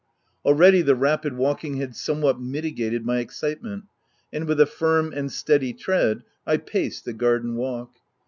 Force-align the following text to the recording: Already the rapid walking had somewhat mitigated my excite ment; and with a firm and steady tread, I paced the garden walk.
Already 0.43 0.81
the 0.81 0.95
rapid 0.95 1.37
walking 1.37 1.77
had 1.77 1.95
somewhat 1.95 2.39
mitigated 2.41 3.05
my 3.05 3.19
excite 3.19 3.61
ment; 3.61 3.83
and 4.33 4.47
with 4.47 4.59
a 4.59 4.65
firm 4.65 5.13
and 5.13 5.31
steady 5.31 5.73
tread, 5.73 6.23
I 6.43 6.57
paced 6.57 7.05
the 7.05 7.13
garden 7.13 7.53
walk. 7.55 7.91